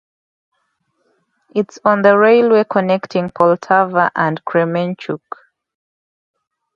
It 1.53 1.69
is 1.73 1.79
on 1.85 2.01
the 2.01 2.17
railway 2.17 2.63
connecting 2.67 3.29
Poltava 3.29 4.09
and 4.15 4.43
Kremenchuk. 4.45 5.21